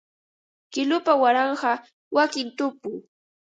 Kilupa 0.71 1.13
waranqa 1.21 1.71
wakin 2.15 2.47
tupu 2.57 2.89